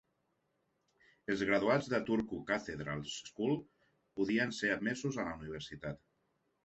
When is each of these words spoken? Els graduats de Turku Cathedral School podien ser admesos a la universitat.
Els 1.33 1.43
graduats 1.49 1.91
de 1.91 1.99
Turku 2.07 2.39
Cathedral 2.51 3.03
School 3.17 3.55
podien 4.21 4.55
ser 4.61 4.73
admesos 4.77 5.21
a 5.21 5.27
la 5.29 5.37
universitat. 5.43 6.03